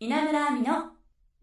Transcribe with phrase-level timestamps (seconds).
[0.00, 0.92] 稲村亜美の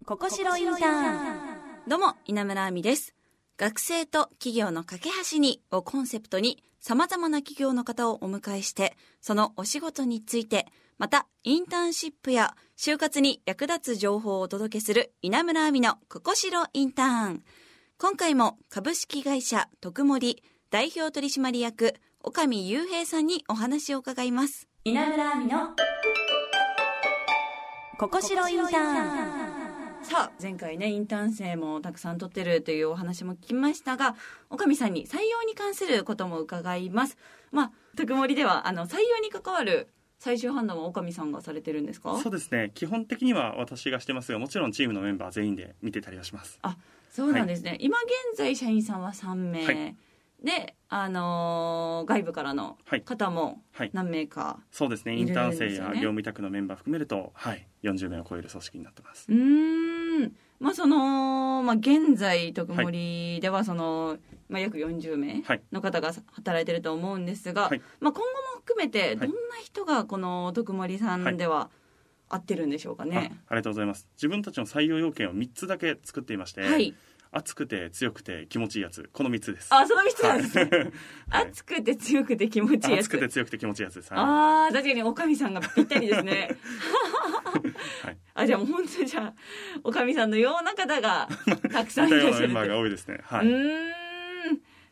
[0.06, 3.14] ここしろインターンどうも、稲村亜美です。
[3.58, 17.44] 学生と企業の架け橋にをコンセプトに様々な企業の方をお迎えして、そのお仕事について、またインターンシップや就活に役立つ情報をお届けする稲村亜美のここしろインターン。
[17.98, 24.70] 今回も株式会社徳森代表取締役岡見雄平さんにお話を伺います。
[24.86, 25.76] 稲村亜美の
[27.98, 28.76] ここしろインターン。
[30.04, 34.16] さあ前回ねインターン生もたくさん取ってるというお話も聞きましたが
[34.52, 37.18] 岡見さんに採用に関することも伺います。
[37.52, 39.88] まあ特盛ではあの採用に関わる
[40.20, 42.18] 最終判断は岡見さんがされてるんですか？
[42.22, 42.72] そうですね。
[42.76, 46.60] 基本的には私がしてますがもちろんチームのメンバー全員で見てたりはします。
[47.12, 47.98] そうなんですね、今
[48.32, 49.96] 現在社員さんは3名、はい
[50.44, 53.02] であのー外部からのはい。
[53.02, 53.90] 方もはい。
[53.94, 55.16] 何名か、そうですね。
[55.16, 59.26] インターン生や業務委託のメンバー含めると、はい、40名を超える組織になってます。
[59.30, 60.36] うーん。
[60.60, 65.62] まあその、まあ、現在特盛ではその、まあ、約40名はい。
[65.72, 67.82] の方が働いてると思うんですが、はい。
[68.00, 68.26] まあ、今後も
[68.60, 69.16] 含めてい。
[69.18, 71.70] どんな人がこの特盛さんでは
[72.30, 73.38] 合ってるんでしょうかあね。
[73.48, 74.08] ありがとうございます。
[74.16, 76.94] 自分たちの採用要件を3つだけ作っていまして、はい、
[77.32, 79.10] 熱くて強くて気持ちいいやつ。
[79.12, 79.68] この3つです。
[79.74, 80.70] あその3つなんですね、
[81.30, 81.48] はい。
[81.48, 83.02] 熱くて強くて気持ちいいやつ。
[83.02, 84.14] 熱くて強くて気持ちいいやつです。
[84.14, 84.24] はい。
[84.24, 86.58] あー確かにおかみさんがぴったりですね。
[88.04, 88.18] はい。
[88.34, 89.34] あじゃあもう本当にじゃあ
[89.84, 91.28] おかみさんのような方が
[91.72, 93.20] たくさん似いらっしゃるメンバーが多いですね。
[93.24, 94.06] はい、うーん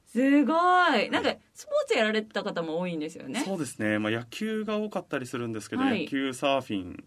[0.06, 0.54] すご
[0.98, 1.10] い。
[1.10, 3.42] なんかスポーツやられてた方も多いんですよね。
[3.46, 6.04] そうですね、まあ、野球が多かったりするんですけど、はい。
[6.04, 7.04] 野球サーフィン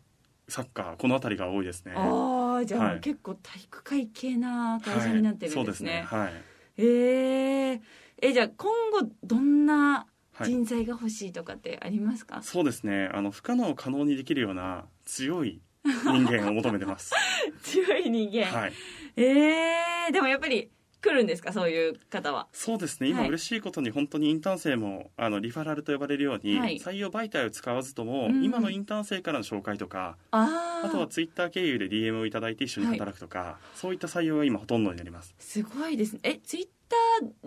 [0.48, 1.92] サッカーこの辺りが多いですね。
[1.96, 6.18] ああじゃあ結構体育会系な会社になってるんですね,、はい、そうですね。
[6.18, 6.32] はい。
[6.78, 7.80] えー、
[8.22, 10.06] えじゃあ今後どんな
[10.38, 10.50] はい。
[10.50, 13.08] 人材が欲しいとかってありますか、そうですね。
[13.14, 17.14] あの不可能を可能にできるような強い人間を求めてます。
[17.62, 18.72] 強い人間、はい。
[19.16, 20.70] えー、でもやっぱり
[21.02, 21.52] 来るんですか？
[21.52, 22.48] そういう方は。
[22.52, 23.08] そうですね。
[23.10, 23.28] 今はい。
[23.28, 26.78] 嬉しいことに本当にインターン生もあのリファラルと呼ばれるように、はい。
[26.78, 35.34] 採用媒体を使わずとも、うん今のインターン生からの紹介とかあああとはツイッター経由で DM をいただいて一緒に働くとか、そういった採用が今ほとんどになります。
[35.38, 36.20] すごいですね。
[36.24, 36.96] えツイッタ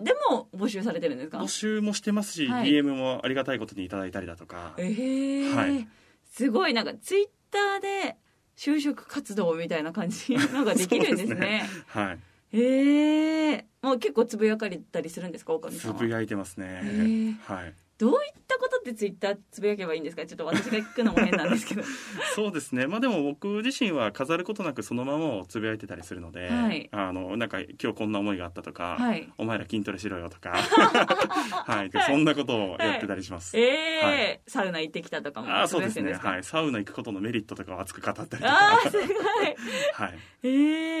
[0.00, 1.38] ーでも募集されてるんですか？
[1.38, 2.68] 募集もしてますし、はい。
[2.70, 4.74] DM もありがたいことにいただいたりだとか。
[4.78, 5.54] えー。
[5.54, 5.86] はい。
[6.32, 6.74] すごい。
[6.74, 8.16] なんかツイッターで
[8.56, 11.64] 就職活動みたいな感じのができるんですそうね。
[11.86, 12.18] はい
[12.52, 15.98] えー、もう結構つぶやかれたりするんですか岡見さんは？
[15.98, 17.34] つぶやいてますね、ー。
[17.54, 18.18] はいどういっ
[18.48, 20.24] たことってツイッターつぶやけばいいんですか？
[20.24, 21.82] ちょっと私が聞くのも変なんですけど。
[22.34, 22.86] そうですね。
[22.86, 26.88] まあでも僕自身は飾ることなくそのままをつぶやいてたりするので、はい。
[26.92, 29.28] あのなんか今日こんな思いがあったとか、はい。
[29.36, 33.58] お前ら筋トレしろよとか、 はい、そんなことをやってたりします。
[33.58, 34.40] えーはい。
[34.46, 36.14] サウナ行ってきたとかもあそうですね。
[36.14, 39.08] はい、サウナ行くことのメリットとかを熱く語ったりとか、あーすごい。
[39.92, 40.48] はい、え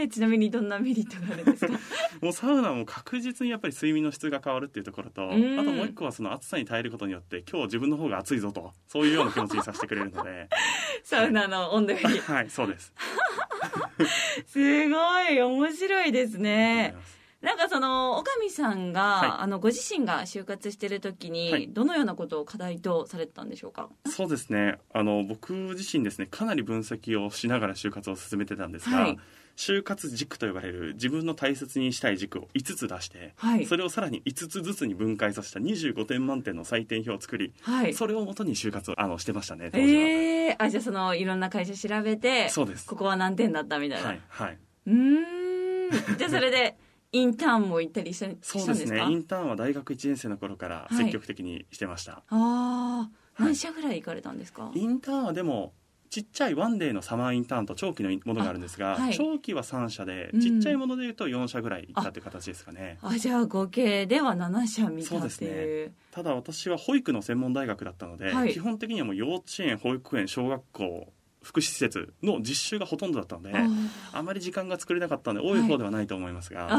[0.02, 1.72] ー、ちなみにどんなメリットがあるんですか？
[2.20, 10.48] もうサウナも確実にやっぱり睡眠の質が変わるっていうところと、あとんもう一個はその暑さに耐えることによって今日自分の方が暑いぞとそういうような気持ちにさせてくれるので、
[11.04, 12.18] サウナの温度より。
[12.20, 12.92] はい、そうです。
[14.46, 16.94] すごい面白いですね
[17.42, 19.30] なんかその岡見さんが、はい。
[19.38, 21.68] あのご自身が就活してる時に、はい。
[21.68, 23.88] どのようなことを課題とされてたんでしょうか？
[24.06, 24.78] そうですね。
[24.92, 29.18] あの僕自身ですね、かなり分析をしながら就活を進めてたんですが、はい。
[29.56, 33.66] 就活軸と呼ばれる自分の大切にしたい軸を5つ出して、はい。
[33.66, 37.94] それをさらに5つずつに分解させた25点満点の採点表を作り、はい。
[37.94, 42.86] それをもとに就活をあのしてましたね当時は、えー、あじゃあそのいろんな会社調べてそうです。
[42.86, 44.58] ここは何点だったみたいな、はいはい。
[44.86, 46.18] うーん。
[46.18, 46.76] じゃあそれで
[47.12, 50.96] インターンも行ったりしたそうですかですねインターンは大学1年生の頃からはい。
[50.96, 53.08] 積極的にしてました、ああは
[53.40, 53.42] い。
[53.46, 55.72] 何社ぐらい行かれたんですか、インターンはでも
[56.10, 59.14] ちっちゃいワンデーのサマーインターンと長期のものがあるんですが、あはい。
[59.14, 60.40] 長期は3社でうん。
[60.40, 62.98] ちっちゃいものでいうと4社ぐらい行ったという形ですかね。
[63.00, 65.92] あじゃあ合計では7社見たそうですね。
[66.10, 68.52] ただ私は保育の専門大学だったので、はい。
[68.52, 71.12] 基本的にはもう幼稚園保育園小学校
[71.42, 73.66] 福祉施設の実習がほとんどだったのであ
[74.12, 75.60] あまり時間が作れなかったので多い。
[75.62, 76.76] 方ではないと思いますが、はいあ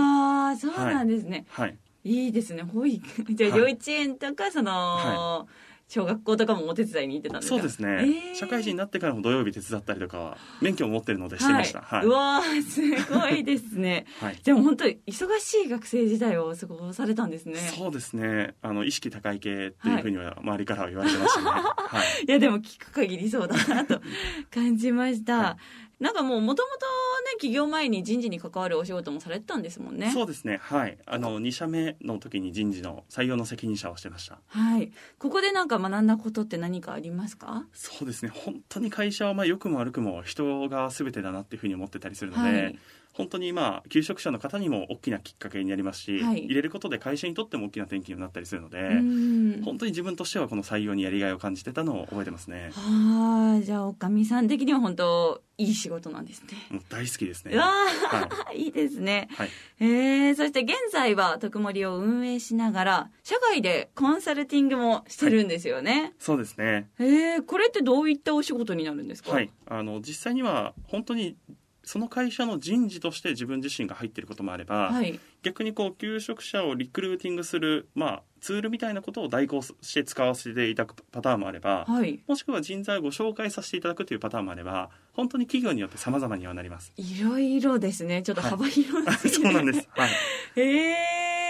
[0.53, 2.63] ーそうなんですね、はい、い、いですね。
[2.63, 3.59] 保育 じゃあはい。
[3.59, 5.45] 幼稚園とかその、は
[5.93, 7.57] 小学校とかもお手伝いに行ってたんですか？
[7.57, 8.35] そうですね、えー。
[8.35, 12.05] 社会人になってからも土曜日手伝ったりとかは免許を持ってるのでしてました、はい。
[12.05, 14.05] うわーすごいですね。
[14.21, 14.39] はい。
[14.41, 17.57] でも本当に忙しい学生時代を過ごされたんですね。
[17.57, 18.55] そうですね。
[18.61, 22.25] あの意識高い系っていうふうには周りからは言われてましたね、 はい。
[22.25, 24.01] いやでも聞く限りそうだなと
[24.49, 25.57] 感じました、は
[25.99, 26.85] なんかもうもともと
[27.33, 30.11] ね起業前に人事に関わるお仕事もされてたんですもんね。
[30.11, 30.59] そうですね。
[30.61, 30.97] はい。
[31.05, 34.39] あの2社目の時に人事の採用の責任者をしてました。
[34.47, 34.91] はい。
[35.17, 37.65] ここでなんか学んだことって何かありますか？
[37.73, 38.31] そうですね。
[38.33, 42.79] 本当に会社はまあ良くも悪くも人が全てだなっていうふうに思ってたりするので、はい
[43.13, 46.45] 本当にまあ求職者の方にも大きなきっかけになりますし、はい。
[46.45, 49.61] 入れることで会社にとっても大きな転機になったりするので、うん。
[49.63, 52.71] 本当に自分としてはこの採用にやりがいを感じてたのを覚えてますね。
[52.73, 56.47] はあじゃあおかみさん的には本当いい仕事なんですね。
[56.71, 57.53] もう大好きですね。
[57.53, 59.27] うわはー、い、いですね。
[59.33, 59.49] はい。
[59.79, 66.89] えー、そして現在は特盛を運営しながら社外でコンサルティングもしてるんですよね、そうですね。
[66.97, 69.31] えー、これってどういったお仕事になるんですか？
[69.31, 69.51] はい。
[69.67, 71.35] あの実際には本当に
[71.83, 75.19] その会社の人事として自分自身が入っていることもあれば、はい。
[75.43, 82.19] 逆にこう求職者をリクルーティングする、まあ、ツールみたいなことを代行して使わせていただくパターンもあれば、はい。
[82.27, 86.93] もしくは人材をご紹介させていただくというパターンもあれば本当に企業によって様々にはなります。
[86.97, 88.21] いろいろですね。
[88.21, 90.09] ちょっと幅広い、 そうなんです、はい、
[90.55, 90.89] へ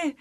[0.08, 0.16] え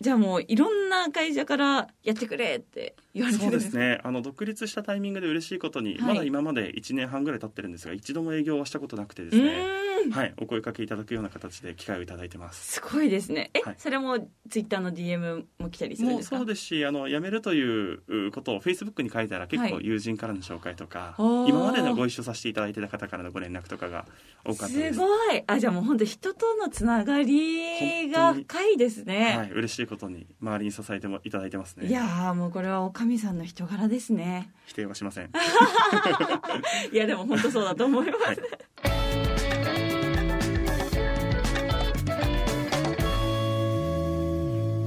[0.00, 4.00] じゃあもういろんな会社からやってくれって言われてそうですね。
[4.02, 6.14] あの独立したタイミングで嬉しいことに、はい。
[6.14, 9.66] まだ今まで1年半ぐらい経ってるんですが一度も営業はしたことなくてですうね、
[10.10, 12.72] はい、お声かけいただくような形で機会をいただいてます。
[12.74, 13.50] すごいですね。
[13.54, 13.74] え、はい。
[13.78, 14.18] それも
[14.48, 16.38] ツイッターの DM も来たりするんですか？
[16.38, 19.72] そうですしあの辞めるということをフェイスブックに書いたら結はい。
[19.72, 21.48] 構友人からの紹介とか、おー。
[21.50, 24.06] 今までのご一緒させていただいてた方からのご連絡とかが
[24.44, 24.94] 多かったです。
[24.94, 25.42] すごい。
[25.46, 28.70] あじゃあもう本当人とのつながりが深い。
[28.80, 31.86] ですね、はい、嬉しいことに周りに支えてもいただいてますね。
[31.88, 34.50] い、やーもうこれはおかみさんの人柄ですね。
[34.66, 35.30] 否定はしません。
[36.92, 38.38] いやでも本当そうだと思います、はい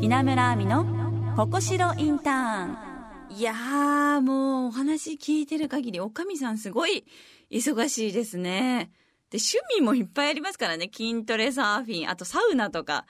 [0.03, 0.85] 稲村亜美の
[1.37, 2.77] ここしろインターン。
[3.37, 7.05] いやーもうお話聞いてる限りおかみさんすごい
[7.49, 8.91] 忙しいですね。
[9.29, 10.89] で趣味もいっぱいありますからね。
[10.93, 13.05] 筋トレサーフィンあとサウナとか。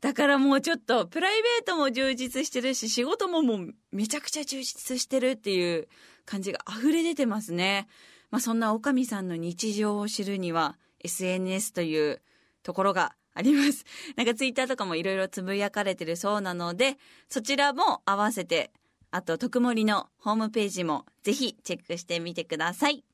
[0.00, 5.86] だからもうちょっとプライベートも充実してるし仕事ももうめちゃくちゃ充実してるっていう
[6.26, 7.86] 感じが溢れ出てますね。
[8.32, 12.20] まあそんなおかみさんの日常を知るには SNS という
[12.64, 13.84] ところがあります。
[14.16, 16.98] なんかツイッターとかもいろいろつぶやかれてるそうなので、
[17.28, 18.72] そちらも合わせて、
[19.10, 23.04] あと、特盛のホームページもぜひチェックしてみてください。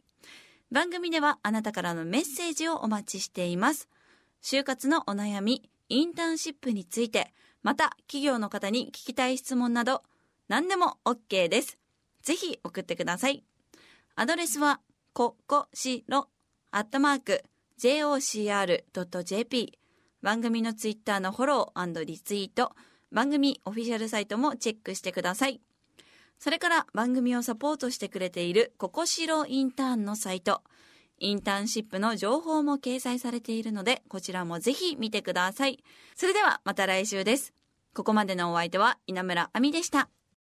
[0.71, 3.89] 番組ではあなたからのメッセージをお待ちしています。
[4.43, 10.03] 就活のお悩み、インターンシップについて、また企業の方に聞きたい質問など、
[10.49, 11.79] 何でも OK です。
[12.23, 13.45] ぜひ送ってください。
[14.15, 14.81] アドレスは、
[15.13, 16.29] ここしろ、
[16.71, 17.45] アットマーク、
[17.79, 19.80] jocr.jp。
[20.23, 22.73] 番組のツイッターのフォローリツイート、
[23.11, 25.61] 番組オフィシャルサイトもチェックしてください。
[26.39, 30.63] それから番組をサポートしてくれているココシロインターンのサイト、
[31.19, 35.83] インターンシップの情報も掲載されているので、こちらもぜひ見てください。
[36.15, 37.55] それではまた来週です。
[37.95, 40.09] ここまでのお相手は稲村亜美でした。